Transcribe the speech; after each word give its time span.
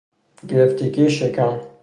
گرفتگی 0.47 1.09
شکم 1.09 1.61